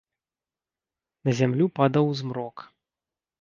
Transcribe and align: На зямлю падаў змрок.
На 1.29 1.35
зямлю 1.41 1.65
падаў 1.81 2.05
змрок. 2.23 2.57